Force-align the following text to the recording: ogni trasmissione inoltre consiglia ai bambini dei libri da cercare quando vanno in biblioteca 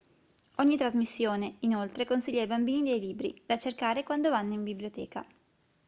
ogni 0.55 0.77
trasmissione 0.77 1.57
inoltre 1.59 2.07
consiglia 2.07 2.41
ai 2.41 2.47
bambini 2.47 2.89
dei 2.89 2.99
libri 2.99 3.39
da 3.45 3.59
cercare 3.59 4.01
quando 4.01 4.31
vanno 4.31 4.53
in 4.53 4.63
biblioteca 4.63 5.23